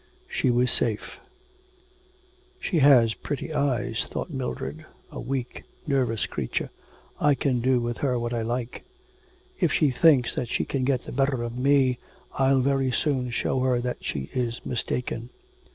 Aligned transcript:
She 0.27 0.49
was 0.49 0.71
safe. 0.71 1.19
'She 2.59 2.79
has 2.79 3.13
pretty 3.13 3.53
eyes,' 3.53 4.05
thought 4.05 4.31
Mildred, 4.31 4.83
'a 5.11 5.19
weak, 5.19 5.63
nervous 5.85 6.25
creature; 6.25 6.71
I 7.19 7.35
can 7.35 7.61
do 7.61 7.79
with 7.81 7.99
her 7.99 8.17
what 8.17 8.33
I 8.33 8.41
like.... 8.41 8.83
If 9.59 9.71
she 9.71 9.91
thinks 9.91 10.33
that 10.33 10.49
she 10.49 10.65
can 10.65 10.85
get 10.85 11.01
the 11.01 11.11
better 11.11 11.43
of 11.43 11.55
me, 11.55 11.99
I'll 12.33 12.61
very 12.61 12.91
soon 12.91 13.29
show 13.29 13.59
her 13.59 13.79
that 13.81 14.03
she 14.03 14.31
is 14.33 14.65
mistaken. 14.65 15.29